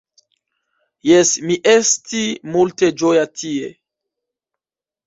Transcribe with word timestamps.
Jes, 1.09 1.33
mi 1.49 1.59
esti 1.75 2.25
multe 2.57 2.93
ĝoja 3.05 3.31
tie. 3.39 3.73